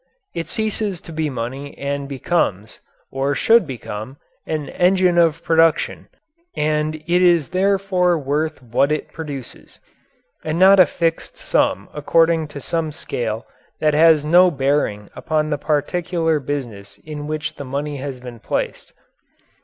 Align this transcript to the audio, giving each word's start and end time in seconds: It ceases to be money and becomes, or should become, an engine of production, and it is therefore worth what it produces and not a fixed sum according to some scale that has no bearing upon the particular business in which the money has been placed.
It 0.33 0.47
ceases 0.47 0.99
to 1.01 1.13
be 1.13 1.29
money 1.29 1.77
and 1.77 2.09
becomes, 2.09 2.79
or 3.11 3.35
should 3.35 3.67
become, 3.67 4.17
an 4.47 4.67
engine 4.69 5.19
of 5.19 5.43
production, 5.43 6.07
and 6.57 6.95
it 6.95 7.21
is 7.21 7.49
therefore 7.49 8.17
worth 8.17 8.63
what 8.63 8.91
it 8.91 9.11
produces 9.13 9.79
and 10.43 10.57
not 10.57 10.79
a 10.79 10.87
fixed 10.87 11.37
sum 11.37 11.87
according 11.93 12.47
to 12.47 12.59
some 12.59 12.91
scale 12.91 13.45
that 13.79 13.93
has 13.93 14.25
no 14.25 14.49
bearing 14.49 15.07
upon 15.15 15.51
the 15.51 15.59
particular 15.59 16.39
business 16.39 16.97
in 17.03 17.27
which 17.27 17.57
the 17.57 17.63
money 17.63 17.97
has 17.97 18.19
been 18.19 18.39
placed. 18.39 18.93